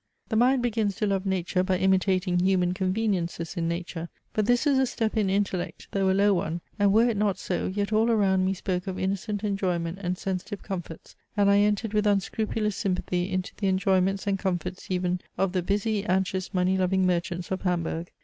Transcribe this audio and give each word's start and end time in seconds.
The 0.29 0.35
mind 0.35 0.63
begins 0.63 0.95
to 0.95 1.05
love 1.05 1.27
nature 1.27 1.61
by 1.61 1.77
imitating 1.77 2.39
human 2.39 2.73
conveniences 2.73 3.55
in 3.55 3.67
nature; 3.67 4.09
but 4.33 4.47
this 4.47 4.65
is 4.65 4.79
a 4.79 4.87
step 4.87 5.15
in 5.15 5.29
intellect, 5.29 5.89
though 5.91 6.09
a 6.09 6.11
low 6.11 6.33
one 6.33 6.61
and 6.79 6.91
were 6.91 7.07
it 7.07 7.17
not 7.17 7.37
so, 7.37 7.67
yet 7.67 7.93
all 7.93 8.09
around 8.09 8.43
me 8.43 8.55
spoke 8.55 8.87
of 8.87 8.97
innocent 8.97 9.43
enjoyment 9.43 9.99
and 10.01 10.17
sensitive 10.17 10.63
comforts, 10.63 11.15
and 11.37 11.51
I 11.51 11.59
entered 11.59 11.93
with 11.93 12.07
unscrupulous 12.07 12.75
sympathy 12.75 13.31
into 13.31 13.53
the 13.55 13.67
enjoyments 13.67 14.25
and 14.25 14.39
comforts 14.39 14.89
even 14.89 15.21
of 15.37 15.51
the 15.51 15.61
busy, 15.61 16.03
anxious, 16.03 16.51
money 16.51 16.79
loving 16.79 17.05
merchants 17.05 17.51
of 17.51 17.61
Hamburg. 17.61 18.09